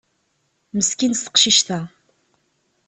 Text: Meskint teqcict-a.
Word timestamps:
Meskint 0.75 1.21
teqcict-a. 1.25 1.79